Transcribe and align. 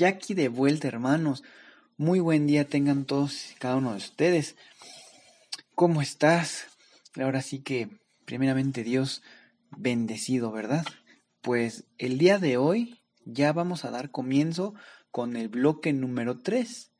Ya 0.00 0.08
aquí 0.08 0.32
de 0.32 0.48
vuelta, 0.48 0.88
hermanos. 0.88 1.42
Muy 1.98 2.20
buen 2.20 2.46
día 2.46 2.66
tengan 2.66 3.04
todos 3.04 3.52
y 3.52 3.54
cada 3.56 3.76
uno 3.76 3.90
de 3.90 3.98
ustedes. 3.98 4.56
¿Cómo 5.74 6.00
estás? 6.00 6.68
Ahora 7.16 7.42
sí 7.42 7.58
que, 7.58 7.90
primeramente 8.24 8.82
Dios, 8.82 9.20
bendecido, 9.76 10.52
¿verdad? 10.52 10.86
Pues 11.42 11.84
el 11.98 12.16
día 12.16 12.38
de 12.38 12.56
hoy 12.56 13.02
ya 13.26 13.52
vamos 13.52 13.84
a 13.84 13.90
dar 13.90 14.10
comienzo 14.10 14.72
con 15.10 15.36
el 15.36 15.50
bloque 15.50 15.92
número 15.92 16.38
3. 16.38 16.92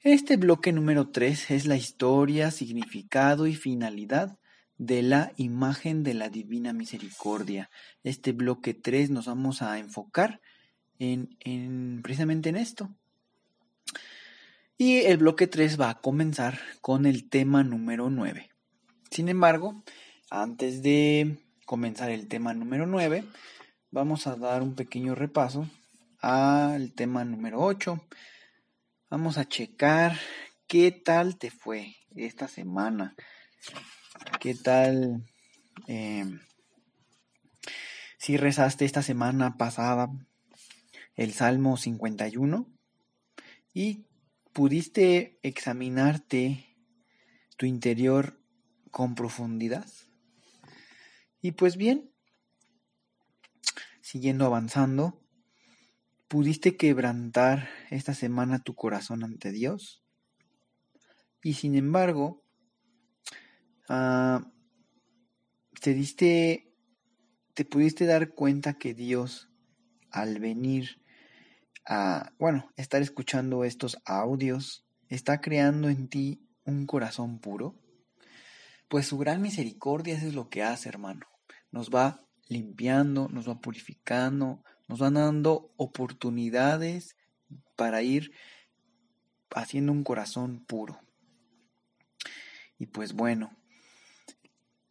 Este 0.00 0.36
bloque 0.36 0.70
número 0.70 1.08
3 1.08 1.50
es 1.50 1.64
la 1.64 1.76
historia, 1.76 2.50
significado 2.50 3.46
y 3.46 3.54
finalidad 3.54 4.38
de 4.76 5.00
la 5.00 5.32
imagen 5.38 6.02
de 6.02 6.12
la 6.12 6.28
Divina 6.28 6.74
Misericordia. 6.74 7.70
Este 8.02 8.32
bloque 8.32 8.74
3 8.74 9.08
nos 9.08 9.24
vamos 9.24 9.62
a 9.62 9.78
enfocar 9.78 10.42
en, 11.02 12.00
precisamente 12.02 12.48
en 12.48 12.56
esto. 12.56 12.88
Y 14.78 14.98
el 15.00 15.18
bloque 15.18 15.46
3 15.46 15.80
va 15.80 15.90
a 15.90 16.00
comenzar 16.00 16.58
con 16.80 17.06
el 17.06 17.28
tema 17.28 17.62
número 17.62 18.10
9. 18.10 18.50
Sin 19.10 19.28
embargo, 19.28 19.82
antes 20.30 20.82
de 20.82 21.38
comenzar 21.66 22.10
el 22.10 22.28
tema 22.28 22.54
número 22.54 22.86
9, 22.86 23.24
vamos 23.90 24.26
a 24.26 24.36
dar 24.36 24.62
un 24.62 24.74
pequeño 24.74 25.14
repaso 25.14 25.68
al 26.20 26.92
tema 26.92 27.24
número 27.24 27.60
8. 27.60 28.00
Vamos 29.10 29.38
a 29.38 29.46
checar 29.46 30.16
qué 30.66 30.90
tal 30.90 31.36
te 31.36 31.50
fue 31.50 31.96
esta 32.16 32.48
semana. 32.48 33.14
¿Qué 34.40 34.54
tal 34.54 35.24
eh, 35.86 36.24
si 38.18 38.36
rezaste 38.36 38.84
esta 38.84 39.02
semana 39.02 39.56
pasada 39.56 40.08
el 41.16 41.32
Salmo 41.32 41.76
51 41.76 42.66
y 43.74 44.06
pudiste 44.52 45.38
examinarte 45.42 46.76
tu 47.56 47.66
interior 47.66 48.40
con 48.90 49.14
profundidad. 49.14 49.86
Y 51.40 51.52
pues 51.52 51.76
bien, 51.76 52.12
siguiendo 54.00 54.46
avanzando, 54.46 55.22
pudiste 56.28 56.76
quebrantar 56.76 57.68
esta 57.90 58.14
semana 58.14 58.58
tu 58.58 58.74
corazón 58.74 59.24
ante 59.24 59.52
Dios. 59.52 60.02
Y 61.42 61.54
sin 61.54 61.74
embargo, 61.74 62.44
ah, 63.88 64.50
te 65.80 65.94
diste, 65.94 66.72
te 67.54 67.64
pudiste 67.64 68.06
dar 68.06 68.34
cuenta 68.34 68.74
que 68.74 68.94
Dios, 68.94 69.51
al 70.12 70.38
venir 70.38 71.02
a, 71.86 72.32
bueno, 72.38 72.70
estar 72.76 73.02
escuchando 73.02 73.64
estos 73.64 73.98
audios, 74.04 74.84
está 75.08 75.40
creando 75.40 75.88
en 75.88 76.08
ti 76.08 76.46
un 76.64 76.86
corazón 76.86 77.38
puro? 77.38 77.74
Pues 78.88 79.06
su 79.06 79.18
gran 79.18 79.40
misericordia 79.40 80.14
es 80.14 80.34
lo 80.34 80.48
que 80.48 80.62
hace, 80.62 80.88
hermano. 80.88 81.26
Nos 81.70 81.90
va 81.90 82.26
limpiando, 82.48 83.28
nos 83.28 83.48
va 83.48 83.60
purificando, 83.60 84.62
nos 84.88 85.02
va 85.02 85.10
dando 85.10 85.72
oportunidades 85.76 87.16
para 87.76 88.02
ir 88.02 88.32
haciendo 89.54 89.92
un 89.92 90.04
corazón 90.04 90.64
puro. 90.66 91.00
Y 92.78 92.86
pues 92.86 93.14
bueno, 93.14 93.56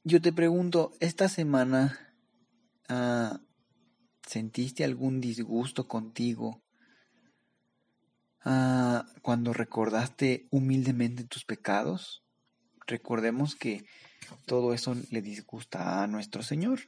yo 0.04 0.22
te 0.22 0.34
pregunto, 0.34 0.94
esta 1.00 1.30
semana 1.30 2.16
ah, 2.90 3.40
¿sentiste 4.34 4.84
algún 4.84 5.22
disgusto 5.22 5.88
contigo 5.88 6.62
Ah, 8.44 9.06
cuando 9.22 9.54
recordaste 9.54 10.48
humildemente 10.50 11.24
tus 11.26 11.46
pecados, 11.46 12.24
recordemos 12.88 13.56
que 13.56 13.86
todo 14.48 14.74
eso 14.74 14.96
le 15.12 15.22
disgusta 15.22 16.02
a 16.02 16.08
nuestro 16.08 16.42
Señor. 16.42 16.80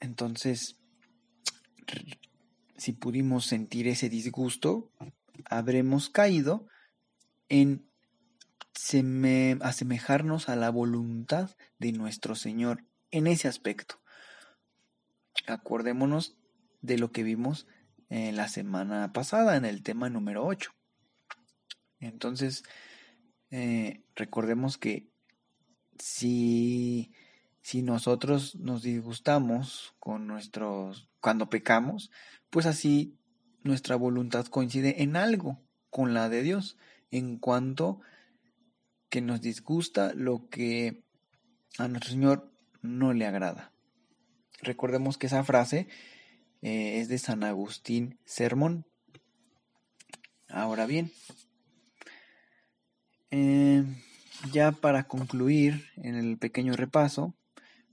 Entonces, 0.00 0.76
si 2.78 2.92
pudimos 2.92 3.44
sentir 3.44 3.86
ese 3.86 4.08
disgusto, 4.08 4.90
habremos 5.44 6.08
caído 6.08 6.66
en 7.50 7.86
asemejarnos 9.60 10.48
a 10.48 10.56
la 10.56 10.70
voluntad 10.70 11.50
de 11.78 11.92
nuestro 11.92 12.34
Señor 12.34 12.86
en 13.10 13.26
ese 13.26 13.46
aspecto. 13.46 14.00
Acordémonos 15.46 16.36
de 16.80 16.98
lo 16.98 17.12
que 17.12 17.22
vimos 17.22 17.66
en 18.08 18.36
la 18.36 18.48
semana 18.48 19.12
pasada 19.12 19.56
en 19.56 19.64
el 19.64 19.82
tema 19.82 20.10
número 20.10 20.44
8. 20.44 20.72
Entonces, 22.00 22.64
eh, 23.50 24.04
recordemos 24.14 24.78
que 24.78 25.10
si, 25.98 27.12
si 27.60 27.82
nosotros 27.82 28.56
nos 28.56 28.82
disgustamos 28.82 29.94
con 29.98 30.26
nuestros, 30.26 31.08
cuando 31.20 31.50
pecamos, 31.50 32.10
pues 32.48 32.66
así 32.66 33.18
nuestra 33.62 33.96
voluntad 33.96 34.46
coincide 34.46 35.02
en 35.02 35.16
algo 35.16 35.62
con 35.90 36.14
la 36.14 36.28
de 36.28 36.42
Dios, 36.42 36.76
en 37.10 37.38
cuanto 37.38 38.00
que 39.08 39.20
nos 39.20 39.40
disgusta 39.40 40.14
lo 40.14 40.48
que 40.48 41.04
a 41.78 41.88
nuestro 41.88 42.12
Señor 42.12 42.52
no 42.80 43.12
le 43.12 43.26
agrada. 43.26 43.69
Recordemos 44.62 45.16
que 45.16 45.26
esa 45.26 45.44
frase 45.44 45.88
eh, 46.62 47.00
es 47.00 47.08
de 47.08 47.18
San 47.18 47.44
Agustín 47.44 48.18
Sermón. 48.24 48.84
Ahora 50.48 50.86
bien, 50.86 51.12
eh, 53.30 53.84
ya 54.52 54.72
para 54.72 55.04
concluir 55.04 55.86
en 55.96 56.16
el 56.16 56.36
pequeño 56.38 56.74
repaso, 56.74 57.34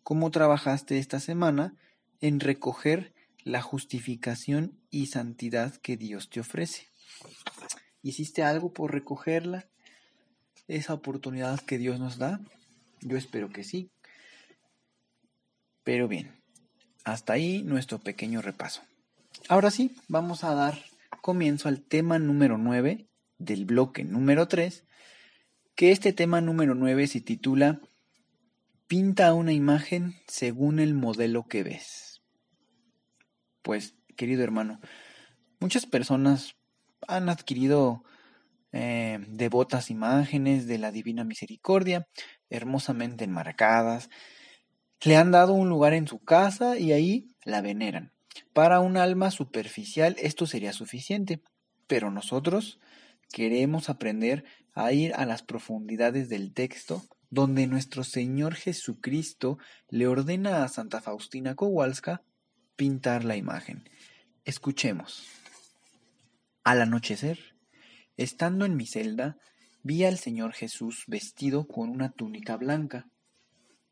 ¿cómo 0.04 0.32
trabajaste 0.32 0.98
esta 0.98 1.20
semana 1.20 1.76
en 2.20 2.40
recoger 2.40 3.14
la 3.44 3.62
justificación 3.62 4.80
y 4.90 5.08
santidad 5.08 5.76
que 5.78 5.96
Dios 5.96 6.30
te 6.30 6.40
ofrece? 6.40 6.88
¿Hiciste 8.02 8.44
algo 8.44 8.74
por 8.74 8.92
recogerla? 8.92 9.68
¿Esa 10.68 10.94
oportunidad 10.94 11.60
que 11.62 11.78
Dios 11.78 12.00
nos 12.00 12.18
da? 12.18 12.42
Yo 13.02 13.18
espero 13.18 13.50
que 13.50 13.64
sí. 13.64 13.92
Pero 15.84 16.08
bien, 16.08 16.37
hasta 17.08 17.34
ahí 17.34 17.64
nuestro 17.64 18.00
pequeño 18.00 18.42
repaso. 18.42 18.82
Ahora 19.48 19.72
sí, 19.72 19.96
vamos 20.10 20.44
a 20.44 20.54
dar 20.54 20.78
comienzo 21.22 21.70
al 21.70 21.82
tema 21.82 22.20
número 22.20 22.58
9 22.58 23.08
del 23.38 23.64
bloque 23.64 24.04
número 24.04 24.50
3, 24.50 24.84
que 25.74 25.92
este 25.92 26.12
tema 26.12 26.42
número 26.42 26.76
9 26.76 27.08
se 27.08 27.22
titula 27.22 27.80
Pinta 28.88 29.34
una 29.34 29.54
imagen 29.54 30.16
según 30.28 30.80
el 30.80 30.96
modelo 30.96 31.48
que 31.48 31.64
ves. 31.64 32.22
Pues, 33.62 33.96
querido 34.18 34.44
hermano, 34.44 34.82
muchas 35.62 35.86
personas 35.86 36.56
han 37.08 37.30
adquirido 37.30 38.04
eh, 38.74 39.20
devotas 39.30 39.92
imágenes 39.92 40.68
de 40.68 40.78
la 40.78 40.92
Divina 40.92 41.24
Misericordia, 41.24 42.06
hermosamente 42.50 43.24
enmarcadas, 43.24 44.10
le 45.04 45.16
han 45.16 45.32
dado 45.32 45.54
un 45.54 45.70
lugar 45.70 45.94
en 45.94 46.08
su 46.08 46.20
casa 46.20 46.78
y 46.78 46.92
ahí 46.92 47.28
la 47.44 47.62
veneran. 47.62 48.14
Para 48.54 48.80
un 48.80 48.98
alma 48.98 49.32
superficial 49.32 50.16
esto 50.20 50.48
sería 50.48 50.74
suficiente, 50.74 51.42
pero 51.88 52.12
nosotros 52.12 52.80
queremos 53.32 53.90
aprender 53.90 54.46
a 54.74 54.92
ir 54.92 55.14
a 55.16 55.26
las 55.26 55.44
profundidades 55.44 56.30
del 56.30 56.54
texto 56.54 57.04
donde 57.30 57.68
nuestro 57.68 58.04
Señor 58.04 58.56
Jesucristo 58.56 59.58
le 59.90 60.08
ordena 60.08 60.64
a 60.64 60.70
Santa 60.70 61.02
Faustina 61.02 61.56
Kowalska 61.56 62.24
pintar 62.76 63.26
la 63.26 63.36
imagen. 63.36 63.90
Escuchemos. 64.46 65.28
Al 66.64 66.82
anochecer, 66.82 67.56
estando 68.16 68.66
en 68.66 68.78
mi 68.78 68.86
celda, 68.86 69.38
vi 69.84 70.06
al 70.06 70.18
Señor 70.18 70.54
Jesús 70.54 71.04
vestido 71.08 71.68
con 71.68 71.90
una 71.90 72.12
túnica 72.12 72.56
blanca 72.56 73.08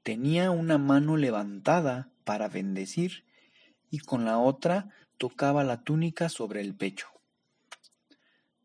Tenía 0.06 0.52
una 0.52 0.78
mano 0.78 1.18
levantada 1.18 2.12
para 2.25 2.48
bendecir 2.48 3.25
y 3.90 3.98
con 3.98 4.24
la 4.24 4.38
otra 4.38 4.90
tocaba 5.18 5.63
la 5.63 5.81
túnica 5.81 6.30
sobre 6.30 6.62
el 6.62 6.75
pecho. 6.75 7.07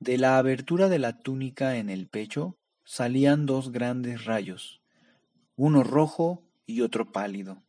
De 0.01 0.19
la 0.19 0.37
abertura 0.37 0.91
de 0.91 0.99
la 0.99 1.17
túnica 1.17 1.79
en 1.79 1.89
el 1.89 2.09
pecho 2.09 2.59
salían 2.85 3.47
dos 3.47 3.73
grandes 3.73 4.27
rayos, 4.27 4.83
uno 5.57 5.83
rojo 5.83 6.45
y 6.67 6.83
otro 6.83 7.11
pálido. 7.11 7.63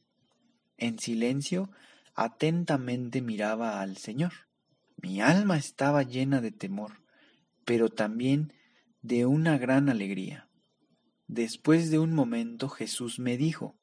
En 0.75 1.00
silencio, 1.00 1.71
atentamente 2.13 3.21
miraba 3.21 3.79
al 3.79 3.95
Señor. 3.95 4.33
Mi 5.01 5.21
alma 5.21 5.56
estaba 5.56 6.03
llena 6.03 6.41
de 6.41 6.51
temor, 6.51 7.06
pero 7.63 7.88
también 7.88 8.51
de 9.01 9.25
una 9.25 9.57
gran 9.57 9.88
alegría. 9.88 10.50
Después 11.31 11.89
de 11.89 11.98
un 11.98 12.13
momento 12.13 12.68
Jesús 12.68 13.18
me 13.18 13.38
dijo, 13.38 13.80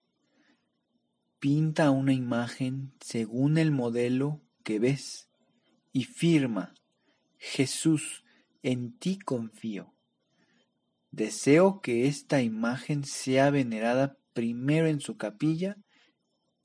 pinta 1.39 1.91
una 1.91 2.12
imagen 2.12 2.93
según 3.00 3.56
el 3.56 3.71
modelo 3.71 4.43
que 4.65 4.79
ves 4.79 5.31
y 5.91 6.05
firma, 6.05 6.75
Jesús, 7.39 8.23
en 8.62 8.99
ti 8.99 9.19
confío. 9.19 9.95
Deseo 11.11 11.81
que 11.81 12.06
esta 12.06 12.43
imagen 12.43 13.05
sea 13.05 13.49
venerada 13.49 14.19
primero 14.35 14.87
en 14.87 15.00
su 15.00 15.17
capilla 15.17 15.79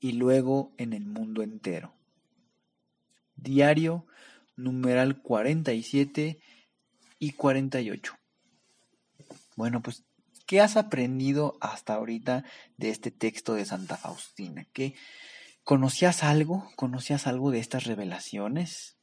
y 0.00 0.12
luego 0.12 0.74
en 0.76 0.92
el 0.92 1.06
mundo 1.06 1.42
entero. 1.42 1.94
Diario 3.36 4.06
numeral 4.54 5.22
47 5.22 6.38
y 7.18 7.32
48. 7.32 8.18
Bueno, 9.56 9.80
pues, 9.80 10.04
¿qué 10.46 10.60
has 10.60 10.76
aprendido 10.76 11.56
hasta 11.60 11.94
ahorita 11.94 12.44
de 12.76 12.90
este 12.90 13.10
texto 13.10 13.54
de 13.54 13.64
Santa 13.64 13.96
Faustina? 13.96 14.66
¿Qué 14.72 14.94
conocías 15.62 16.22
algo? 16.22 16.70
¿Conocías 16.76 17.26
algo 17.26 17.50
de 17.50 17.58
estas 17.60 17.84
revelaciones? 17.84 18.96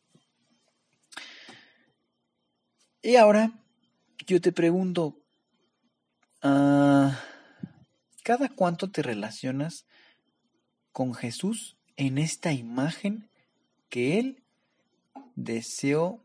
Y 3.02 3.16
ahora 3.16 3.52
yo 4.28 4.40
te 4.42 4.52
pregunto, 4.52 5.18
uh, 6.44 7.10
¿cada 8.24 8.50
cuánto 8.50 8.92
te 8.92 9.02
relacionas 9.02 9.86
con 10.92 11.14
Jesús 11.16 11.78
en 11.96 12.18
esta 12.20 12.54
imagen 12.54 13.30
que 13.90 14.20
Él 14.20 14.44
deseó 15.36 16.24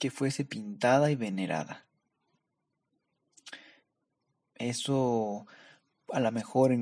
que 0.00 0.10
fuese 0.10 0.44
pintada 0.44 1.10
y 1.12 1.14
venerada? 1.14 1.86
Eso 4.60 5.46
a 6.12 6.20
lo 6.20 6.30
mejor 6.32 6.76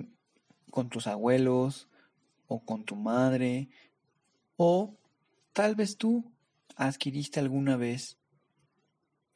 con 0.73 0.89
tus 0.89 1.07
abuelos 1.07 1.89
o 2.49 2.61
con 2.65 2.85
tu 2.85 2.97
madre 2.97 3.69
o 4.57 4.97
tal 5.53 5.77
vez 5.77 5.97
tú 5.97 6.25
adquiriste 6.75 7.39
alguna 7.39 7.77
vez 7.77 8.19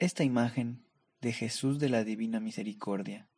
esta 0.00 0.24
imagen 0.24 0.84
de 1.20 1.32
Jesús 1.32 1.78
de 1.78 1.88
la 1.88 2.02
Divina 2.02 2.40
Misericordia. 2.40 3.28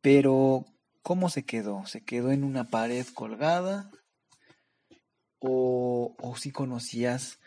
Pero, 0.00 0.64
¿cómo 1.02 1.28
se 1.30 1.44
quedó? 1.44 1.86
¿Se 1.86 2.00
quedó 2.00 2.32
en 2.32 2.42
una 2.42 2.64
pared 2.64 3.06
colgada? 3.14 3.92
¿O, 5.38 6.16
o 6.18 6.36
si 6.36 6.50
conocías 6.50 7.38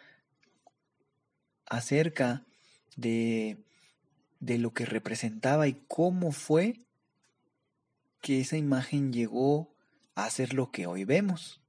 acerca 1.65 2.45
de 2.95 3.57
de 4.43 4.57
lo 4.57 4.73
que 4.73 4.85
representaba 4.85 5.69
y 5.69 5.85
cómo 5.87 6.33
fue 6.33 6.85
que 8.19 8.41
esa 8.41 8.57
imagen 8.57 9.13
llegó 9.13 9.73
a 10.15 10.29
ser 10.29 10.53
lo 10.53 10.69
que 10.69 10.85
hoy 10.85 11.05
vemos. 11.05 11.61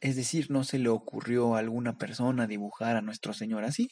Es 0.00 0.16
decir, 0.16 0.50
no 0.50 0.64
se 0.64 0.80
le 0.80 0.88
ocurrió 0.88 1.54
a 1.54 1.60
alguna 1.60 1.98
persona 1.98 2.48
dibujar 2.48 2.96
a 2.96 3.00
nuestro 3.00 3.32
Señor 3.32 3.62
así. 3.62 3.90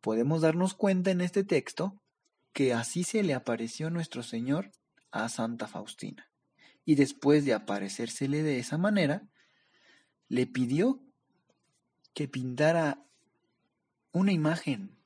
Podemos 0.00 0.40
darnos 0.40 0.74
cuenta 0.74 1.12
en 1.12 1.20
este 1.20 1.44
texto 1.44 2.00
que 2.52 2.74
así 2.74 3.04
se 3.04 3.22
le 3.22 3.34
apareció 3.34 3.88
nuestro 3.88 4.24
Señor 4.24 4.72
a 5.12 5.28
Santa 5.28 5.68
Faustina. 5.68 6.28
Y 6.84 6.96
después 6.96 7.44
de 7.44 7.54
aparecérsele 7.54 8.42
de 8.42 8.58
esa 8.58 8.78
manera, 8.78 9.28
le 10.28 10.48
pidió 10.48 11.00
que 12.14 12.26
pintara 12.26 13.04
una 14.10 14.32
imagen 14.32 14.97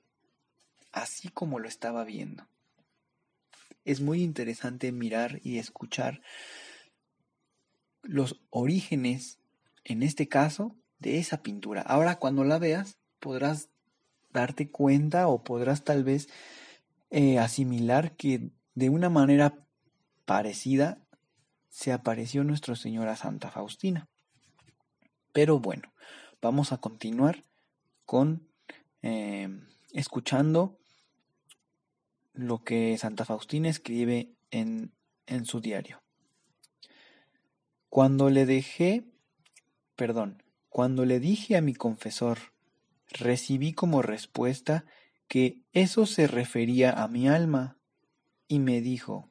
así 0.93 1.29
como 1.29 1.59
lo 1.59 1.69
estaba 1.69 2.05
viendo. 2.05 2.47
Es 3.85 4.01
muy 4.01 4.23
interesante 4.23 4.93
mirar 4.93 5.41
y 5.43 5.59
escuchar 5.59 6.23
los 8.03 8.41
orígenes, 8.51 9.39
en 9.85 10.03
este 10.03 10.29
caso, 10.29 10.77
de 10.99 11.19
esa 11.19 11.43
pintura. 11.43 11.83
Ahora 11.83 12.17
cuando 12.17 12.45
la 12.45 12.59
veas 12.59 12.97
podrás 13.19 13.69
darte 14.33 14.71
cuenta 14.71 15.29
o 15.29 15.43
podrás 15.43 15.85
tal 15.85 16.05
vez 16.05 16.29
eh, 17.11 17.39
asimilar 17.39 18.17
que 18.17 18.51
de 18.75 18.89
una 18.89 19.11
manera 19.11 19.59
parecida 20.25 20.99
se 21.69 21.93
apareció 21.93 22.45
Nuestro 22.45 22.77
Señor 22.77 23.09
a 23.09 23.17
Santa 23.17 23.51
Faustina. 23.51 24.09
Pero 25.33 25.59
bueno, 25.59 25.93
vamos 26.41 26.73
a 26.73 26.79
continuar 26.79 27.43
con 28.05 28.47
eh, 29.03 29.49
escuchando 29.93 30.79
lo 32.35 32.63
que 32.65 32.97
Santa 32.99 33.25
Faustina 33.25 33.69
escribe 33.69 34.33
en, 34.51 34.93
en 35.27 35.47
su 35.47 35.61
diario. 35.61 36.03
Cuando 37.89 38.31
le 38.31 38.47
dejé, 38.47 39.05
perdón, 39.97 40.43
cuando 40.69 41.05
le 41.05 41.21
dije 41.21 41.57
a 41.57 41.61
mi 41.61 41.75
confesor, 41.75 42.39
recibí 43.11 43.73
como 43.73 44.01
respuesta 44.01 44.87
que 45.29 45.61
eso 45.73 46.07
se 46.07 46.27
refería 46.27 46.91
a 46.91 47.09
mi 47.09 47.29
alma 47.29 47.77
y 48.49 48.59
me 48.59 48.81
dijo, 48.81 49.31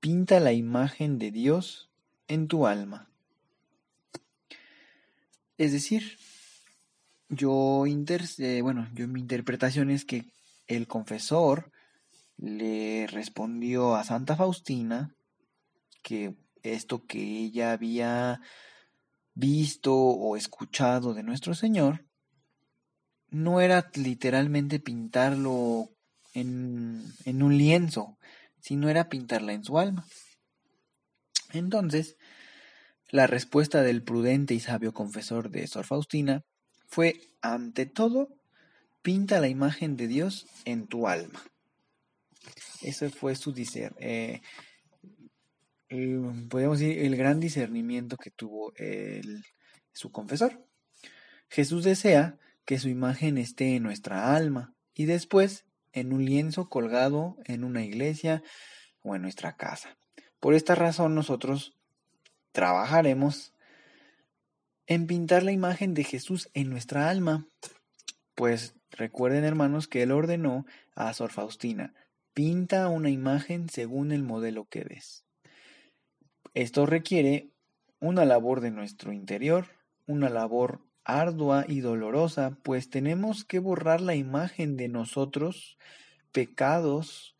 pinta 0.00 0.40
la 0.40 0.52
imagen 0.52 1.18
de 1.18 1.30
Dios 1.30 1.90
en 2.28 2.48
tu 2.48 2.66
alma. 2.66 3.10
Es 5.58 5.72
decir, 5.72 6.18
yo, 7.28 7.86
inter 7.86 8.24
eh, 8.38 8.62
bueno, 8.62 8.88
yo 8.94 9.06
mi 9.06 9.20
interpretación 9.20 9.90
es 9.90 10.04
que 10.04 10.24
el 10.66 10.86
confesor 10.86 11.70
le 12.40 13.06
respondió 13.06 13.94
a 13.96 14.04
Santa 14.04 14.34
Faustina 14.34 15.14
que 16.02 16.34
esto 16.62 17.04
que 17.06 17.20
ella 17.20 17.72
había 17.72 18.40
visto 19.34 19.94
o 19.94 20.36
escuchado 20.36 21.12
de 21.12 21.22
nuestro 21.22 21.54
Señor 21.54 22.06
no 23.28 23.60
era 23.60 23.90
literalmente 23.94 24.80
pintarlo 24.80 25.90
en, 26.32 27.04
en 27.26 27.42
un 27.42 27.56
lienzo, 27.58 28.18
sino 28.60 28.88
era 28.88 29.08
pintarla 29.08 29.52
en 29.52 29.62
su 29.62 29.78
alma. 29.78 30.04
Entonces, 31.52 32.16
la 33.08 33.26
respuesta 33.26 33.82
del 33.82 34.02
prudente 34.02 34.54
y 34.54 34.60
sabio 34.60 34.92
confesor 34.92 35.50
de 35.50 35.66
Sor 35.66 35.84
Faustina 35.84 36.42
fue, 36.86 37.20
ante 37.42 37.86
todo, 37.86 38.28
pinta 39.02 39.40
la 39.40 39.48
imagen 39.48 39.96
de 39.96 40.08
Dios 40.08 40.46
en 40.64 40.86
tu 40.86 41.06
alma. 41.06 41.40
Ese 42.82 43.10
fue 43.10 43.34
su 43.34 43.52
discernimiento. 43.52 43.98
Eh, 44.00 44.40
podemos 46.48 46.78
decir, 46.78 46.98
el 46.98 47.16
gran 47.16 47.40
discernimiento 47.40 48.16
que 48.16 48.30
tuvo 48.30 48.72
su 49.92 50.12
confesor. 50.12 50.64
Jesús 51.48 51.84
desea 51.84 52.38
que 52.64 52.78
su 52.78 52.88
imagen 52.88 53.38
esté 53.38 53.74
en 53.74 53.82
nuestra 53.82 54.34
alma 54.34 54.72
y 54.94 55.06
después 55.06 55.64
en 55.92 56.12
un 56.12 56.24
lienzo 56.24 56.68
colgado 56.68 57.36
en 57.44 57.64
una 57.64 57.82
iglesia 57.82 58.42
o 59.02 59.16
en 59.16 59.22
nuestra 59.22 59.56
casa. 59.56 59.96
Por 60.38 60.54
esta 60.54 60.74
razón 60.74 61.14
nosotros 61.14 61.74
trabajaremos 62.52 63.52
en 64.86 65.06
pintar 65.06 65.42
la 65.42 65.52
imagen 65.52 65.94
de 65.94 66.04
Jesús 66.04 66.48
en 66.54 66.70
nuestra 66.70 67.10
alma. 67.10 67.46
Pues 68.34 68.74
recuerden 68.90 69.44
hermanos 69.44 69.88
que 69.88 70.02
él 70.02 70.12
ordenó 70.12 70.64
a 70.94 71.12
Sor 71.12 71.30
Faustina, 71.32 71.94
Pinta 72.34 72.88
una 72.88 73.10
imagen 73.10 73.68
según 73.68 74.12
el 74.12 74.22
modelo 74.22 74.66
que 74.66 74.84
ves. 74.84 75.24
Esto 76.54 76.86
requiere 76.86 77.50
una 78.00 78.24
labor 78.24 78.60
de 78.60 78.70
nuestro 78.70 79.12
interior, 79.12 79.66
una 80.06 80.28
labor 80.30 80.80
ardua 81.04 81.64
y 81.66 81.80
dolorosa, 81.80 82.58
pues 82.62 82.90
tenemos 82.90 83.44
que 83.44 83.58
borrar 83.58 84.00
la 84.00 84.14
imagen 84.14 84.76
de 84.76 84.88
nosotros, 84.88 85.76
pecados, 86.32 87.36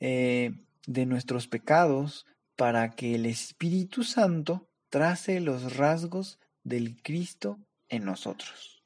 eh, 0.00 0.52
de 0.86 1.06
nuestros 1.06 1.48
pecados, 1.48 2.26
para 2.56 2.92
que 2.92 3.14
el 3.14 3.26
Espíritu 3.26 4.02
Santo 4.02 4.68
trace 4.88 5.40
los 5.40 5.76
rasgos 5.76 6.38
del 6.64 7.00
Cristo 7.02 7.58
en 7.88 8.04
nosotros. 8.04 8.82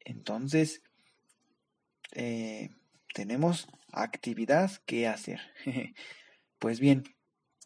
Entonces, 0.00 0.82
eh, 2.12 2.70
tenemos 3.18 3.66
actividad 3.92 4.70
que 4.86 5.08
hacer. 5.08 5.40
pues 6.60 6.78
bien, 6.78 7.02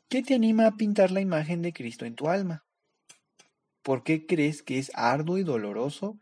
¿qué 0.08 0.22
te 0.22 0.34
anima 0.34 0.66
a 0.66 0.76
pintar 0.76 1.10
la 1.10 1.20
imagen 1.20 1.60
de 1.60 1.74
Cristo 1.74 2.06
en 2.06 2.14
tu 2.14 2.30
alma? 2.30 2.64
¿Por 3.82 4.02
qué 4.02 4.24
crees 4.24 4.62
que 4.62 4.78
es 4.78 4.90
arduo 4.94 5.36
y 5.36 5.42
doloroso 5.42 6.18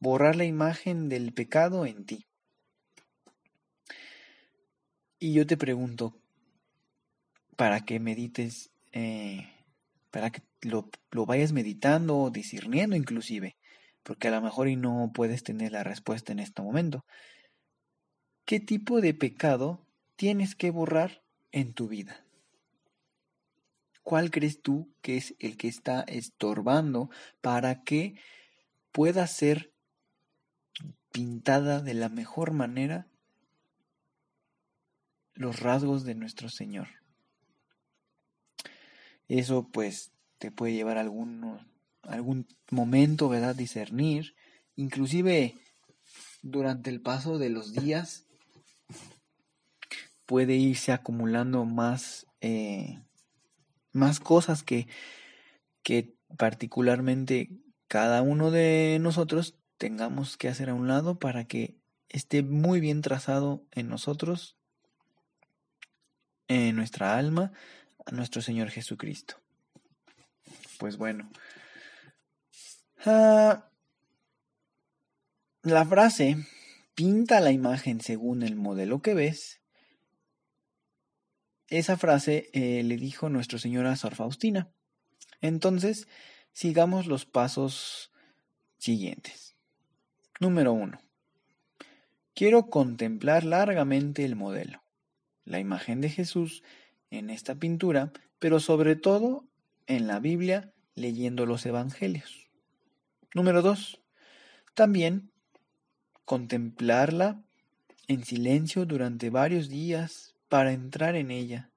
borrar 0.00 0.34
la 0.34 0.46
imagen 0.46 1.08
del 1.08 1.32
pecado 1.32 1.86
en 1.86 2.06
ti? 2.06 2.26
Y 5.20 5.32
yo 5.32 5.46
te 5.46 5.56
pregunto, 5.56 6.20
para 7.54 7.82
que 7.82 8.00
medites, 8.00 8.72
eh, 8.90 9.48
para 10.10 10.30
que 10.30 10.42
lo, 10.62 10.90
lo, 11.12 11.24
vayas 11.24 11.52
meditando 11.52 12.18
o 12.18 12.30
discerniendo 12.30 12.96
inclusive, 12.96 13.56
porque 14.02 14.26
a 14.26 14.32
lo 14.32 14.40
mejor 14.40 14.66
y 14.66 14.74
no 14.74 15.12
puedes 15.14 15.44
tener 15.44 15.70
la 15.70 15.84
respuesta 15.84 16.32
en 16.32 16.40
este 16.40 16.62
momento. 16.62 17.04
¿Qué 18.46 18.60
tipo 18.60 19.00
de 19.00 19.12
pecado 19.12 19.84
tienes 20.14 20.54
que 20.54 20.70
borrar 20.70 21.20
en 21.50 21.72
tu 21.72 21.88
vida? 21.88 22.24
¿Cuál 24.04 24.30
crees 24.30 24.62
tú 24.62 24.88
que 25.02 25.16
es 25.16 25.34
el 25.40 25.56
que 25.56 25.66
está 25.66 26.02
estorbando 26.02 27.10
para 27.40 27.82
que 27.82 28.14
pueda 28.92 29.26
ser 29.26 29.72
pintada 31.10 31.82
de 31.82 31.94
la 31.94 32.08
mejor 32.08 32.52
manera 32.52 33.08
los 35.34 35.58
rasgos 35.58 36.04
de 36.04 36.14
nuestro 36.14 36.48
Señor? 36.48 36.86
Eso 39.26 39.68
pues 39.72 40.12
te 40.38 40.52
puede 40.52 40.74
llevar 40.74 40.98
algún, 40.98 41.66
algún 42.02 42.46
momento, 42.70 43.28
¿verdad? 43.28 43.56
Discernir. 43.56 44.36
Inclusive 44.76 45.56
durante 46.42 46.90
el 46.90 47.00
paso 47.00 47.38
de 47.38 47.50
los 47.50 47.72
días 47.72 48.25
puede 50.26 50.54
irse 50.54 50.92
acumulando 50.92 51.64
más 51.64 52.26
eh, 52.40 53.00
más 53.96 54.20
cosas 54.20 54.62
que, 54.62 54.86
que 55.82 56.14
particularmente 56.36 57.50
cada 57.88 58.22
uno 58.22 58.50
de 58.50 58.98
nosotros 59.00 59.56
tengamos 59.78 60.36
que 60.36 60.48
hacer 60.48 60.70
a 60.70 60.74
un 60.74 60.86
lado 60.86 61.18
para 61.18 61.46
que 61.46 61.76
esté 62.08 62.42
muy 62.42 62.80
bien 62.80 63.00
trazado 63.00 63.64
en 63.72 63.88
nosotros, 63.88 64.56
en 66.48 66.76
nuestra 66.76 67.18
alma, 67.18 67.52
a 68.04 68.12
nuestro 68.12 68.42
Señor 68.42 68.70
Jesucristo. 68.70 69.36
Pues 70.78 70.96
bueno, 70.96 71.30
ah, 73.04 73.68
la 75.62 75.84
frase 75.84 76.36
pinta 76.94 77.40
la 77.40 77.50
imagen 77.50 78.00
según 78.00 78.42
el 78.42 78.56
modelo 78.56 79.00
que 79.00 79.14
ves 79.14 79.60
esa 81.68 81.96
frase 81.96 82.50
eh, 82.52 82.82
le 82.82 82.96
dijo 82.96 83.28
nuestro 83.28 83.58
Señor 83.58 83.86
a 83.86 83.96
Sor 83.96 84.14
Faustina. 84.14 84.70
Entonces, 85.40 86.08
sigamos 86.52 87.06
los 87.06 87.26
pasos 87.26 88.12
siguientes. 88.78 89.56
Número 90.40 90.72
uno. 90.72 91.00
Quiero 92.34 92.68
contemplar 92.68 93.44
largamente 93.44 94.24
el 94.24 94.36
modelo, 94.36 94.82
la 95.44 95.58
imagen 95.58 96.00
de 96.00 96.10
Jesús 96.10 96.62
en 97.10 97.30
esta 97.30 97.54
pintura, 97.54 98.12
pero 98.38 98.60
sobre 98.60 98.94
todo 98.94 99.48
en 99.86 100.06
la 100.06 100.20
Biblia 100.20 100.72
leyendo 100.94 101.46
los 101.46 101.64
Evangelios. 101.66 102.50
Número 103.34 103.62
dos. 103.62 104.00
También 104.74 105.30
contemplarla 106.24 107.42
en 108.08 108.24
silencio 108.24 108.84
durante 108.84 109.30
varios 109.30 109.68
días, 109.68 110.35
para 110.56 110.72
entrar 110.72 111.16
en 111.16 111.30
ella. 111.30 111.70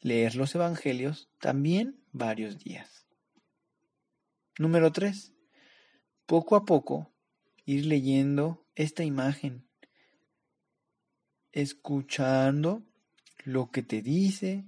Leer 0.00 0.34
los 0.34 0.52
Evangelios 0.56 1.30
también 1.38 2.02
varios 2.10 2.58
días. 2.58 3.06
Número 4.58 4.90
3. 4.90 5.32
Poco 6.26 6.56
a 6.56 6.64
poco 6.64 7.12
ir 7.64 7.86
leyendo 7.86 8.66
esta 8.74 9.04
imagen, 9.04 9.64
escuchando 11.52 12.82
lo 13.44 13.70
que 13.70 13.84
te 13.84 14.02
dice 14.02 14.64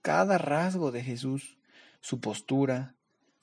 cada 0.00 0.38
rasgo 0.38 0.92
de 0.92 1.02
Jesús, 1.02 1.58
su 2.00 2.20
postura, 2.20 2.94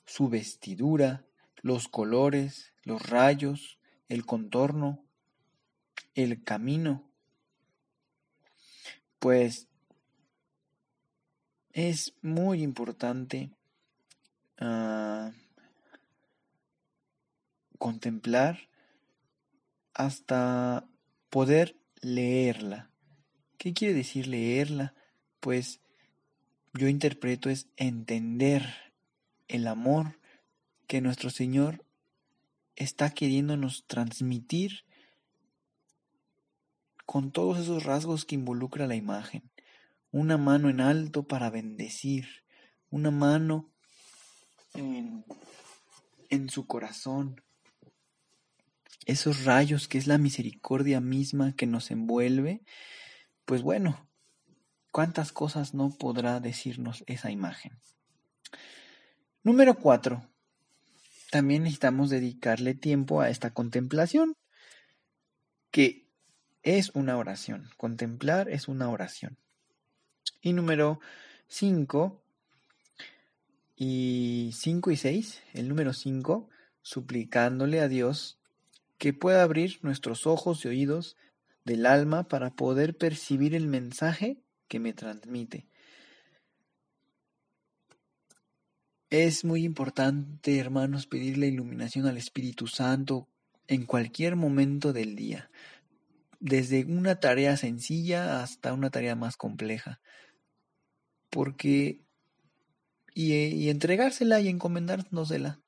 su 0.06 0.30
vestidura, 0.30 1.26
los 1.56 1.86
colores, 1.86 2.72
los 2.82 3.02
rayos, 3.10 3.78
el 4.08 4.24
contorno, 4.24 5.04
el 6.14 6.42
camino 6.42 7.10
pues 9.24 9.68
es 11.72 12.12
muy 12.20 12.62
importante 12.62 13.48
ah, 14.58 15.32
contemplar 17.78 18.68
hasta 19.94 20.86
poder 21.30 21.74
leerla. 22.02 22.90
¿Qué 23.56 23.72
quiere 23.72 23.94
decir 23.94 24.26
leerla? 24.26 24.92
Pues 25.40 25.80
yo 26.74 26.88
interpreto 26.88 27.48
es 27.48 27.66
entender 27.76 28.92
el 29.48 29.66
amor 29.68 30.18
que 30.86 31.00
nuestro 31.00 31.30
Señor 31.30 31.82
está 32.76 33.08
queriéndonos 33.08 33.86
transmitir 33.86 34.84
con 37.06 37.30
todos 37.32 37.58
esos 37.58 37.84
rasgos 37.84 38.24
que 38.24 38.34
involucra 38.34 38.86
la 38.86 38.94
imagen. 38.94 39.50
Una 40.10 40.38
mano 40.38 40.68
en 40.68 40.80
alto 40.80 41.26
para 41.26 41.50
bendecir, 41.50 42.26
una 42.90 43.10
mano 43.10 43.70
en, 44.74 45.24
su 46.48 46.66
corazón. 46.66 47.42
Esos 49.06 49.44
rayos 49.44 49.88
que 49.88 49.98
es 49.98 50.06
la 50.06 50.18
misericordia 50.18 51.00
misma 51.00 51.54
que 51.54 51.66
nos 51.66 51.90
envuelve, 51.90 52.62
pues 53.44 53.62
bueno, 53.62 54.08
cuántas 54.90 55.32
cosas 55.32 55.74
no 55.74 55.90
podrá 55.90 56.40
decirnos 56.40 57.04
esa 57.06 57.30
imagen. 57.30 57.78
Número 59.42 59.74
cuatro. 59.74 60.26
También 61.30 61.64
necesitamos 61.64 62.10
dedicarle 62.10 62.74
tiempo 62.74 63.20
a 63.20 63.28
esta 63.28 63.52
contemplación, 63.52 64.36
que 65.70 66.03
es 66.64 66.90
una 66.94 67.16
oración. 67.18 67.68
Contemplar 67.76 68.48
es 68.48 68.68
una 68.68 68.88
oración. 68.88 69.36
Y 70.40 70.54
número 70.54 70.98
5 71.48 72.20
y 73.76 74.50
5 74.52 74.90
y 74.90 74.96
6, 74.96 75.42
el 75.52 75.68
número 75.68 75.92
5, 75.92 76.48
suplicándole 76.82 77.80
a 77.80 77.88
Dios 77.88 78.38
que 78.98 79.12
pueda 79.12 79.42
abrir 79.42 79.78
nuestros 79.82 80.26
ojos 80.26 80.64
y 80.64 80.68
oídos 80.68 81.16
del 81.64 81.86
alma 81.86 82.28
para 82.28 82.50
poder 82.54 82.96
percibir 82.96 83.54
el 83.54 83.66
mensaje 83.66 84.38
que 84.66 84.80
me 84.80 84.94
transmite. 84.94 85.68
Es 89.10 89.44
muy 89.44 89.64
importante, 89.64 90.58
hermanos, 90.58 91.06
pedir 91.06 91.38
la 91.38 91.46
iluminación 91.46 92.06
al 92.06 92.16
Espíritu 92.16 92.66
Santo 92.66 93.28
en 93.66 93.84
cualquier 93.86 94.34
momento 94.36 94.92
del 94.92 95.14
día 95.14 95.50
desde 96.44 96.84
una 96.84 97.20
tarea 97.20 97.56
sencilla 97.56 98.42
hasta 98.42 98.74
una 98.74 98.90
tarea 98.90 99.16
más 99.16 99.38
compleja. 99.38 100.02
Porque 101.30 102.02
y, 103.14 103.70
entregársela 103.70 104.40
y 104.40 104.48
encomendárnosela. 104.48 105.62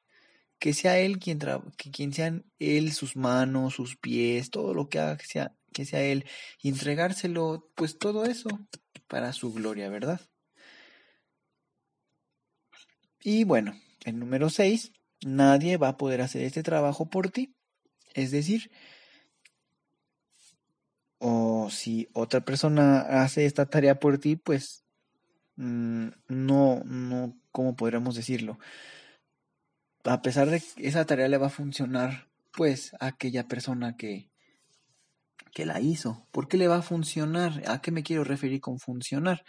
Que 0.59 0.75
sea 0.75 0.99
él 0.99 1.19
quien 1.19 1.39
que 1.79 1.91
quien 1.91 2.13
sean 2.13 2.45
él 2.59 2.93
sus 2.93 3.17
manos, 3.17 3.75
sus 3.75 3.97
pies, 3.97 4.51
todo 4.51 4.75
lo 4.75 4.89
que 4.89 4.99
haga 4.99 5.17
que 5.17 5.27
sea 5.27 5.57
que 5.73 5.85
sea 5.85 6.03
él 6.03 6.25
y 6.63 6.69
entregárselo 6.71 7.71
pues 7.75 7.99
todo 7.99 8.25
eso 8.25 8.49
para 9.07 9.33
su 9.33 9.53
gloria, 9.53 9.89
¿verdad? 9.91 10.21
Y 13.23 13.45
bueno, 13.45 13.79
el 14.05 14.19
número 14.19 14.51
6, 14.51 14.93
nadie 15.25 15.77
va 15.77 15.89
a 15.89 15.97
poder 15.97 16.21
hacer 16.23 16.43
este 16.43 16.63
trabajo 16.63 17.09
por 17.11 17.31
ti. 17.31 17.55
Es 18.15 18.31
decir, 18.31 18.71
o 21.19 21.69
si 21.71 22.09
otra 22.13 22.43
persona 22.43 23.01
hace 23.23 23.47
esta 23.47 23.67
tarea 23.67 23.99
por 23.99 24.19
ti, 24.19 24.37
pues 24.37 24.85
mm, 25.57 26.09
no, 26.29 26.83
no, 26.85 27.37
¿cómo 27.53 27.77
podríamos 27.77 28.15
decirlo? 28.15 28.59
A 30.05 30.23
pesar 30.23 30.51
de 30.51 30.61
que 30.61 30.87
esa 30.87 31.05
tarea 31.05 31.29
le 31.29 31.39
va 31.39 31.47
a 31.47 31.51
funcionar, 31.51 32.29
pues, 32.53 32.95
a 33.01 33.07
aquella 33.07 33.49
persona 33.49 33.97
que, 33.97 34.31
que 35.53 35.67
la 35.67 35.81
hizo. 35.81 36.27
¿Por 36.33 36.49
qué 36.49 36.59
le 36.59 36.69
va 36.69 36.77
a 36.77 36.83
funcionar? 36.83 37.63
¿A 37.67 37.81
qué 37.81 37.91
me 37.91 38.03
quiero 38.03 38.25
referir 38.25 38.61
con 38.61 38.79
funcionar? 38.79 39.45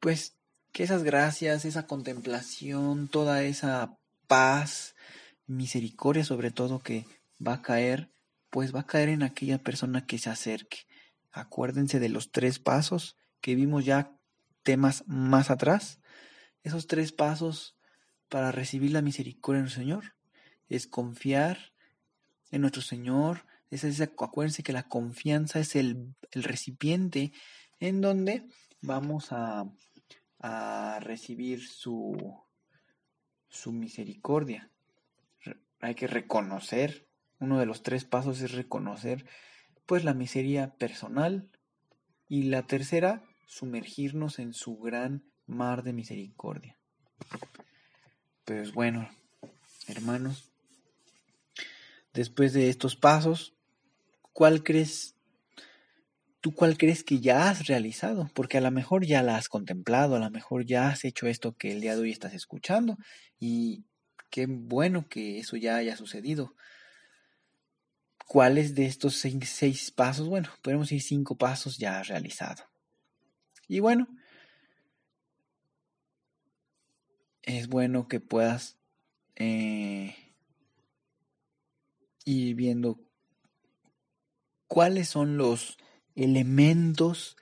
Pues 0.00 0.36
que 0.72 0.84
esas 0.84 1.02
gracias, 1.02 1.64
esa 1.64 1.86
contemplación, 1.86 3.08
toda 3.08 3.42
esa 3.42 3.98
paz, 4.26 4.94
misericordia 5.46 6.24
sobre 6.24 6.50
todo 6.50 6.80
que 6.80 7.06
va 7.44 7.54
a 7.54 7.62
caer, 7.62 8.10
pues 8.56 8.74
va 8.74 8.80
a 8.80 8.86
caer 8.86 9.10
en 9.10 9.22
aquella 9.22 9.58
persona 9.58 10.06
que 10.06 10.16
se 10.16 10.30
acerque. 10.30 10.86
Acuérdense 11.30 12.00
de 12.00 12.08
los 12.08 12.32
tres 12.32 12.58
pasos 12.58 13.18
que 13.42 13.54
vimos 13.54 13.84
ya 13.84 14.18
temas 14.62 15.04
más 15.06 15.50
atrás. 15.50 16.00
Esos 16.62 16.86
tres 16.86 17.12
pasos 17.12 17.76
para 18.30 18.52
recibir 18.52 18.92
la 18.92 19.02
misericordia 19.02 19.60
del 19.60 19.70
Señor. 19.70 20.14
Es 20.70 20.86
confiar 20.86 21.74
en 22.50 22.62
nuestro 22.62 22.80
Señor. 22.80 23.44
Es, 23.68 24.00
acuérdense 24.00 24.62
que 24.62 24.72
la 24.72 24.88
confianza 24.88 25.60
es 25.60 25.76
el, 25.76 26.14
el 26.30 26.42
recipiente 26.42 27.32
en 27.78 28.00
donde 28.00 28.48
vamos 28.80 29.32
a, 29.32 29.70
a 30.38 30.98
recibir 31.02 31.62
su, 31.68 32.42
su 33.50 33.70
misericordia. 33.70 34.70
Hay 35.80 35.94
que 35.94 36.06
reconocer, 36.06 37.05
uno 37.38 37.58
de 37.58 37.66
los 37.66 37.82
tres 37.82 38.04
pasos 38.04 38.40
es 38.40 38.52
reconocer 38.52 39.26
pues 39.86 40.04
la 40.04 40.14
miseria 40.14 40.74
personal 40.74 41.48
y 42.28 42.44
la 42.44 42.66
tercera, 42.66 43.22
sumergirnos 43.46 44.38
en 44.38 44.52
su 44.52 44.78
gran 44.78 45.22
mar 45.46 45.82
de 45.82 45.92
misericordia. 45.92 46.76
Pues 48.44 48.72
bueno, 48.72 49.08
hermanos, 49.86 50.50
después 52.12 52.52
de 52.52 52.68
estos 52.68 52.96
pasos, 52.96 53.54
¿cuál 54.32 54.62
crees 54.64 55.16
¿tú 56.46 56.54
cuál 56.54 56.78
crees 56.78 57.02
que 57.02 57.18
ya 57.18 57.50
has 57.50 57.66
realizado? 57.66 58.30
Porque 58.32 58.58
a 58.58 58.60
lo 58.60 58.70
mejor 58.70 59.04
ya 59.04 59.20
la 59.24 59.36
has 59.36 59.48
contemplado, 59.48 60.14
a 60.14 60.20
lo 60.20 60.30
mejor 60.30 60.64
ya 60.64 60.88
has 60.88 61.04
hecho 61.04 61.26
esto 61.26 61.56
que 61.56 61.72
el 61.72 61.80
día 61.80 61.96
de 61.96 62.02
hoy 62.02 62.12
estás 62.12 62.34
escuchando 62.34 62.96
y 63.40 63.84
qué 64.30 64.46
bueno 64.46 65.08
que 65.08 65.40
eso 65.40 65.56
ya 65.56 65.74
haya 65.74 65.96
sucedido. 65.96 66.54
¿Cuáles 68.26 68.74
de 68.74 68.86
estos 68.86 69.14
seis, 69.14 69.92
pasos? 69.92 70.28
Bueno, 70.28 70.48
podemos 70.60 70.88
decir 70.88 71.00
cinco 71.00 71.36
pasos 71.36 71.78
ya 71.78 72.02
realizado. 72.02 72.64
Y 73.68 73.78
bueno, 73.78 74.08
es 77.42 77.68
bueno 77.68 78.08
que 78.08 78.18
puedas 78.18 78.78
eh, 79.36 80.16
ir 82.24 82.56
viendo 82.56 82.98
cuáles 84.66 85.08
son 85.08 85.36
los 85.36 85.78
elementos 86.16 87.36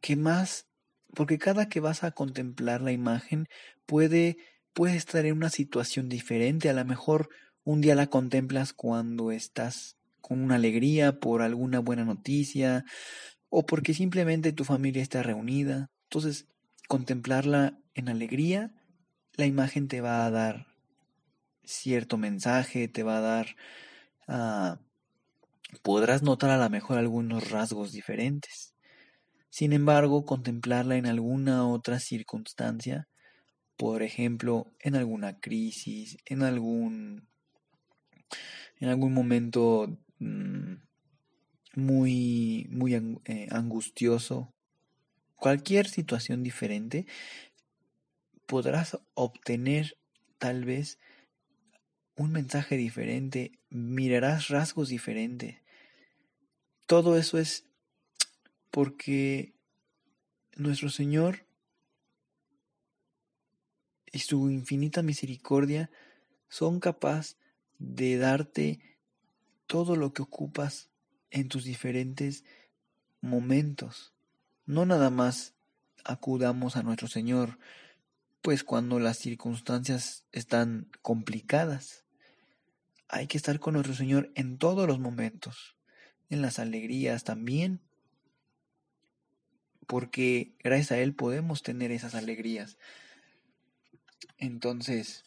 que 0.00 0.16
más, 0.16 0.68
porque 1.14 1.36
cada 1.36 1.68
que 1.68 1.80
vas 1.80 2.02
a 2.02 2.12
contemplar 2.12 2.80
la 2.80 2.92
imagen 2.92 3.46
puede, 3.84 4.38
puede 4.72 4.96
estar 4.96 5.26
en 5.26 5.36
una 5.36 5.50
situación 5.50 6.08
diferente, 6.08 6.70
a 6.70 6.72
lo 6.72 6.84
mejor 6.86 7.28
un 7.62 7.82
día 7.82 7.94
la 7.94 8.06
contemplas 8.06 8.72
cuando 8.72 9.30
estás 9.30 9.98
con 10.26 10.42
una 10.42 10.54
alegría 10.54 11.20
por 11.20 11.42
alguna 11.42 11.80
buena 11.80 12.06
noticia 12.06 12.82
o 13.50 13.66
porque 13.66 13.92
simplemente 13.92 14.54
tu 14.54 14.64
familia 14.64 15.02
está 15.02 15.22
reunida. 15.22 15.90
Entonces, 16.04 16.48
contemplarla 16.88 17.78
en 17.92 18.08
alegría, 18.08 18.72
la 19.34 19.44
imagen 19.44 19.86
te 19.86 20.00
va 20.00 20.24
a 20.24 20.30
dar 20.30 20.66
cierto 21.62 22.16
mensaje, 22.16 22.88
te 22.88 23.02
va 23.02 23.18
a 23.18 23.20
dar 23.20 23.46
uh, 24.28 24.76
podrás 25.82 26.22
notar 26.22 26.48
a 26.48 26.56
lo 26.56 26.70
mejor 26.70 26.96
algunos 26.96 27.50
rasgos 27.50 27.92
diferentes. 27.92 28.74
Sin 29.50 29.74
embargo, 29.74 30.24
contemplarla 30.24 30.96
en 30.96 31.04
alguna 31.04 31.68
otra 31.68 32.00
circunstancia, 32.00 33.08
por 33.76 34.02
ejemplo, 34.02 34.72
en 34.80 34.96
alguna 34.96 35.38
crisis, 35.38 36.16
en 36.24 36.42
algún 36.42 37.28
en 38.80 38.88
algún 38.88 39.12
momento 39.12 39.98
mm, 40.18 40.74
muy 41.76 42.66
muy 42.70 42.94
eh, 42.94 43.48
angustioso, 43.50 44.50
cualquier 45.36 45.88
situación 45.88 46.42
diferente, 46.42 47.06
podrás 48.46 48.98
obtener 49.14 49.96
tal 50.38 50.64
vez 50.64 50.98
un 52.16 52.30
mensaje 52.32 52.76
diferente, 52.76 53.58
mirarás 53.70 54.48
rasgos 54.48 54.88
diferentes, 54.88 55.56
todo 56.86 57.16
eso 57.16 57.38
es 57.38 57.66
porque 58.70 59.54
nuestro 60.56 60.90
Señor 60.90 61.46
y 64.12 64.20
su 64.20 64.50
infinita 64.50 65.02
misericordia 65.02 65.90
son 66.48 66.78
capaces 66.78 67.36
de 67.78 68.16
darte 68.16 68.93
todo 69.66 69.96
lo 69.96 70.12
que 70.12 70.22
ocupas 70.22 70.90
en 71.30 71.48
tus 71.48 71.64
diferentes 71.64 72.44
momentos. 73.20 74.14
No 74.66 74.86
nada 74.86 75.10
más 75.10 75.54
acudamos 76.04 76.76
a 76.76 76.82
nuestro 76.82 77.08
Señor, 77.08 77.58
pues 78.42 78.62
cuando 78.64 78.98
las 78.98 79.18
circunstancias 79.18 80.24
están 80.32 80.90
complicadas. 81.02 82.04
Hay 83.08 83.26
que 83.26 83.36
estar 83.36 83.58
con 83.58 83.74
nuestro 83.74 83.94
Señor 83.94 84.30
en 84.34 84.58
todos 84.58 84.86
los 84.86 84.98
momentos 84.98 85.76
en 86.30 86.42
las 86.42 86.58
alegrías 86.58 87.24
también, 87.24 87.80
porque 89.86 90.54
gracias 90.62 90.92
a 90.92 90.98
Él 90.98 91.14
podemos 91.14 91.62
tener 91.62 91.92
esas 91.92 92.14
alegrías. 92.14 92.78
Entonces, 94.38 95.24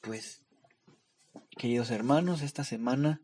pues, 0.00 0.42
queridos 1.56 1.90
hermanos, 1.90 2.42
esta 2.42 2.64
semana, 2.64 3.20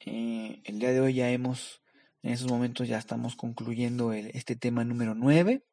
eh, 0.00 0.60
el 0.64 0.78
día 0.78 0.92
de 0.92 1.00
hoy 1.00 1.14
ya 1.14 1.30
hemos, 1.30 1.82
en 2.22 2.32
esos 2.32 2.50
momentos 2.50 2.88
ya 2.88 2.98
estamos 2.98 3.36
concluyendo 3.36 4.12
este 4.12 4.56
tema 4.56 4.84
número 4.84 5.14
9. 5.14 5.64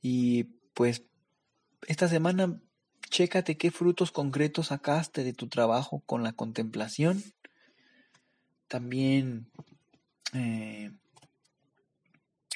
Y 0.00 0.44
pues, 0.74 1.04
esta 1.86 2.08
semana, 2.08 2.60
chécate 3.10 3.56
qué 3.56 3.70
frutos 3.70 4.12
concretos 4.12 4.68
sacaste 4.68 5.24
de 5.24 5.32
tu 5.32 5.48
trabajo 5.48 6.02
con 6.06 6.22
la 6.22 6.32
contemplación 6.32 7.22
también 8.72 9.50
eh, 10.32 10.92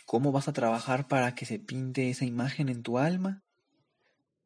cómo 0.06 0.32
vas 0.32 0.48
a 0.48 0.54
trabajar 0.54 1.08
para 1.08 1.34
que 1.34 1.44
se 1.44 1.58
pinte 1.58 2.08
esa 2.08 2.24
imagen 2.24 2.70
en 2.70 2.82
tu 2.82 2.96
alma 2.96 3.42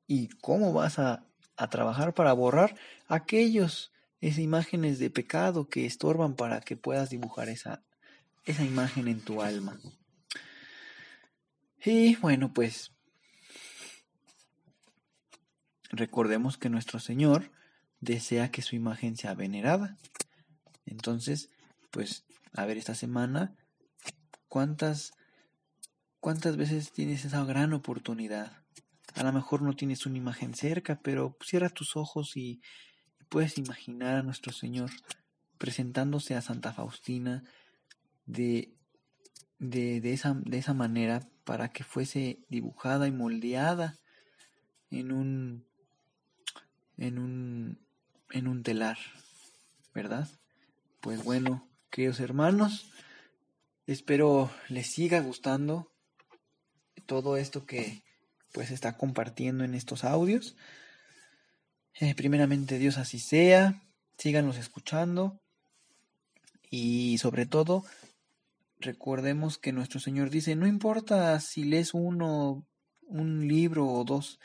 y 0.09 0.31
cómo 0.40 0.72
vas 0.72 0.98
a, 0.98 1.30
a 1.61 1.68
trabajar 1.68 2.14
para 2.14 2.33
borrar 2.33 2.75
aquellos, 3.07 3.92
esas 4.23 4.38
imágenes 4.38 4.99
de 4.99 5.11
pecado 5.11 5.68
que 5.68 5.85
estorban 5.85 6.35
para 6.35 6.62
que 6.62 6.75
puedas 6.75 7.11
dibujar 7.11 7.51
esa, 7.51 7.83
esa 8.46 8.64
imagen 8.64 9.09
en 9.09 9.20
tu 9.20 9.42
alma. 9.42 9.79
Y 11.85 12.16
bueno, 12.16 12.55
pues 12.55 12.92
recordemos 15.90 16.57
que 16.57 16.70
nuestro 16.70 16.99
Señor 16.99 17.51
desea 18.01 18.51
que 18.51 18.62
su 18.62 18.75
imagen 18.75 19.18
sea 19.18 19.35
venerada. 19.35 19.99
Entonces, 20.87 21.51
pues, 21.90 22.25
a 22.55 22.64
ver, 22.64 22.79
esta 22.79 22.94
semana, 22.94 23.55
¿cuántas, 24.49 25.12
cuántas 26.20 26.57
veces 26.57 26.90
tienes 26.90 27.27
esa 27.27 27.44
gran 27.44 27.75
oportunidad? 27.75 28.60
A 29.14 29.23
lo 29.23 29.33
mejor 29.33 29.62
no 29.62 29.75
tienes 29.75 30.07
una 30.07 30.18
imagen 30.18 30.55
cerca, 30.55 31.01
pero 31.03 31.37
cierra 31.44 31.68
tus 31.68 31.96
ojos 31.96 32.37
y, 32.37 32.61
puedes 33.31 33.57
imaginar 33.57 34.16
a 34.16 34.23
nuestro 34.23 34.53
Señor 34.53 34.90
presentándose 35.57 36.35
a 36.35 36.42
Santa 36.42 36.73
Faustina 36.73 37.44
de, 38.27 38.75
de, 39.59 40.01
de, 40.01 40.12
esa, 40.12 40.35
de 40.35 40.59
esa 40.59 40.75
manera 40.75 41.20
para 41.44 41.70
que 41.70 41.85
fuese 41.85 42.40
dibujada 42.49 43.07
y 43.07 43.12
moldeada 43.12 43.99
en 44.90 45.12
un, 45.12 45.64
en 46.99 47.18
un, 47.18 47.79
en 48.31 48.49
un 48.49 48.62
telar, 48.62 48.99
¿verdad? 49.94 50.29
Pues 51.01 51.23
bueno, 51.23 51.68
queridos 51.88 52.20
hermanos. 52.20 52.90
Espero 53.87 54.51
les 54.68 54.88
siga 54.88 55.20
gustando 55.20 55.92
todo 57.07 57.37
esto 57.37 57.64
que 57.64 58.03
pues 58.53 58.71
está 58.71 58.97
compartiendo 58.97 59.65
en 59.65 59.75
estos 59.75 60.05
audios. 60.05 60.57
Eh, 62.01 62.15
primeramente 62.15 62.79
Dios 62.79 62.99
así 62.99 63.19
sea, 63.19 63.83
síganos 64.17 64.57
escuchando 64.57 65.41
y 66.71 67.19
sobre 67.19 67.47
todo 67.47 67.85
recordemos 68.79 69.59
que 69.59 69.73
nuestro 69.73 70.01
Señor 70.01 70.31
dice, 70.31 70.57
no 70.57 70.67
importa 70.67 71.39
si 71.41 71.65
lees 71.65 71.93
uno, 71.93 72.67
un 73.03 73.49
libro 73.49 73.87
o 73.87 74.05
dos, 74.05 74.39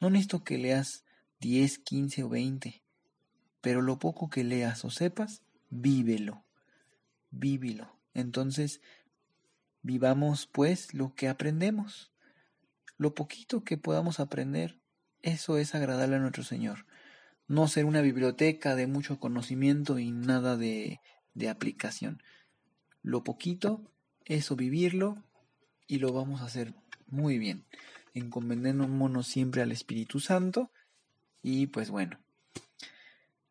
no 0.00 0.10
necesito 0.10 0.42
que 0.42 0.58
leas 0.58 1.04
10, 1.40 1.78
15 1.78 2.22
o 2.24 2.28
20, 2.28 2.82
pero 3.60 3.82
lo 3.82 3.98
poco 3.98 4.28
que 4.28 4.42
leas 4.42 4.84
o 4.84 4.90
sepas, 4.90 5.42
vívelo 5.70 6.46
vívilo. 7.38 7.96
Entonces, 8.14 8.80
vivamos 9.82 10.46
pues 10.46 10.94
lo 10.94 11.14
que 11.14 11.28
aprendemos. 11.28 12.10
Lo 12.96 13.14
poquito 13.14 13.62
que 13.64 13.76
podamos 13.76 14.20
aprender, 14.20 14.80
eso 15.22 15.58
es 15.58 15.74
agradable 15.74 16.16
a 16.16 16.20
nuestro 16.20 16.44
Señor. 16.44 16.86
No 17.48 17.68
ser 17.68 17.84
una 17.84 18.00
biblioteca 18.00 18.74
de 18.74 18.86
mucho 18.86 19.20
conocimiento 19.20 19.98
y 19.98 20.10
nada 20.10 20.56
de, 20.56 21.00
de 21.34 21.48
aplicación. 21.48 22.22
Lo 23.02 23.22
poquito, 23.22 23.92
eso 24.24 24.56
vivirlo 24.56 25.22
y 25.86 25.98
lo 25.98 26.12
vamos 26.12 26.40
a 26.40 26.46
hacer 26.46 26.74
muy 27.06 27.38
bien. 27.38 27.66
encomendémonos 28.14 29.26
siempre 29.26 29.62
al 29.62 29.72
Espíritu 29.72 30.20
Santo 30.20 30.70
y 31.42 31.66
pues 31.66 31.90
bueno, 31.90 32.18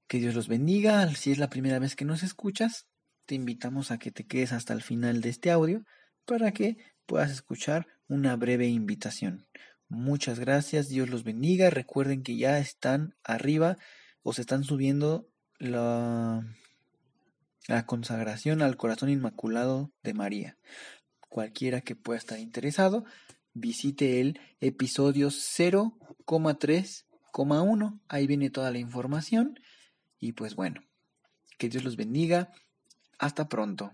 que 0.08 0.20
Dios 0.20 0.36
los 0.36 0.48
bendiga. 0.48 1.08
Si 1.14 1.32
es 1.32 1.38
la 1.38 1.50
primera 1.50 1.80
vez 1.80 1.96
que 1.96 2.04
nos 2.04 2.24
escuchas, 2.24 2.88
te 3.26 3.36
invitamos 3.36 3.92
a 3.92 3.98
que 3.98 4.12
te 4.12 4.26
quedes 4.26 4.52
hasta 4.54 4.74
el 4.74 4.82
final 4.82 5.22
de 5.22 5.30
este 5.30 5.52
audio 5.52 5.86
para 6.26 6.52
que 6.52 6.78
puedas 7.06 7.32
escuchar 7.32 7.88
una 8.08 8.36
breve 8.36 8.68
invitación. 8.68 9.48
Muchas 9.88 10.40
gracias, 10.40 10.90
Dios 10.90 11.10
los 11.10 11.24
bendiga. 11.24 11.70
Recuerden 11.70 12.24
que 12.24 12.36
ya 12.38 12.58
están 12.60 13.16
arriba 13.24 13.78
o 14.24 14.34
se 14.34 14.42
están 14.42 14.64
subiendo 14.64 15.30
la, 15.60 16.44
la 17.68 17.86
consagración 17.86 18.62
al 18.62 18.78
corazón 18.78 19.10
inmaculado 19.10 19.92
de 20.04 20.14
María. 20.14 20.58
Cualquiera 21.30 21.82
que 21.82 21.96
pueda 21.96 22.18
estar 22.18 22.40
interesado, 22.40 23.06
visite 23.54 24.22
el 24.22 24.40
episodio 24.60 25.30
0,3,1. 25.30 28.00
Ahí 28.08 28.28
viene 28.28 28.50
toda 28.50 28.72
la 28.72 28.80
información. 28.80 29.60
Y 30.20 30.32
pues 30.34 30.56
bueno, 30.56 30.82
que 31.58 31.70
Dios 31.70 31.84
los 31.84 31.96
bendiga. 31.96 32.52
Hasta 33.20 33.48
pronto. 33.48 33.94